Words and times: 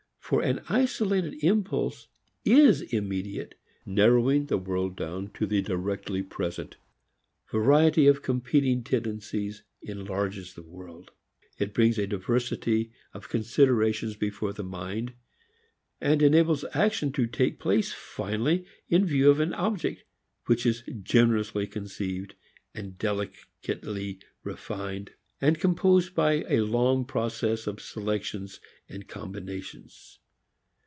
For 0.23 0.41
an 0.41 0.61
isolated 0.69 1.43
impulse 1.45 2.07
is 2.45 2.81
immediate, 2.83 3.55
narrowing 3.85 4.45
the 4.45 4.57
world 4.57 4.95
down 4.95 5.29
to 5.33 5.45
the 5.45 5.61
directly 5.61 6.23
present. 6.23 6.77
Variety 7.51 8.07
of 8.07 8.21
competing 8.21 8.81
tendencies 8.81 9.63
enlarges 9.81 10.53
the 10.53 10.63
world. 10.63 11.11
It 11.59 11.73
brings 11.73 11.97
a 11.97 12.07
diversity 12.07 12.93
of 13.13 13.27
considerations 13.27 14.15
before 14.15 14.53
the 14.53 14.63
mind, 14.63 15.11
and 15.99 16.21
enables 16.21 16.63
action 16.73 17.11
to 17.13 17.27
take 17.27 17.59
place 17.59 17.91
finally 17.91 18.65
in 18.87 19.05
view 19.05 19.29
of 19.31 19.41
an 19.41 19.53
object 19.55 20.05
generously 21.03 21.67
conceived 21.67 22.35
and 22.73 22.97
delicately 22.97 24.19
refined, 24.45 25.11
composed 25.55 26.15
by 26.15 26.45
a 26.47 26.61
long 26.61 27.03
process 27.03 27.67
of 27.67 27.81
selections 27.81 28.61
and 28.87 29.09
combinations. 29.09 30.19